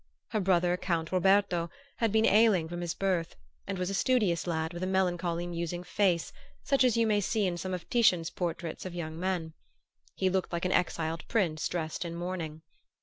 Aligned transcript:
Her 0.29 0.39
brother, 0.39 0.77
Count 0.77 1.11
Roberto, 1.11 1.69
had 1.97 2.11
been 2.11 2.25
ailing 2.25 2.67
from 2.67 2.81
his 2.81 2.95
birth, 2.95 3.35
and 3.67 3.77
was 3.77 3.91
a 3.91 3.93
studious 3.93 4.47
lad 4.47 4.73
with 4.73 4.81
a 4.81 4.87
melancholy 4.87 5.45
musing 5.45 5.83
face 5.83 6.33
such 6.63 6.83
as 6.83 6.97
you 6.97 7.05
may 7.05 7.21
see 7.21 7.45
in 7.45 7.55
some 7.55 7.75
of 7.75 7.87
Titian's 7.87 8.31
portraits 8.31 8.83
of 8.83 8.95
young 8.95 9.19
men. 9.19 9.53
He 10.15 10.27
looked 10.27 10.51
like 10.51 10.65
an 10.65 10.71
exiled 10.71 11.27
prince 11.27 11.67
dressed 11.67 12.03
in 12.03 12.15
mourning. 12.15 12.63